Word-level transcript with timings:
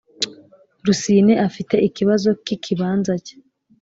Rusine 0.85 1.33
Afite 1.47 1.75
ikibazo 1.87 2.29
cy 2.43 2.51
ikibanza 2.55 3.13
cye 3.25 3.35